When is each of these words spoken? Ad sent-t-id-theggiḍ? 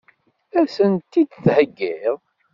Ad 0.59 0.67
sent-t-id-theggiḍ? 0.75 2.17